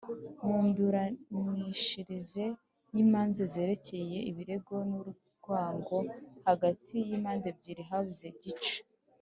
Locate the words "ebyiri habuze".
7.53-8.27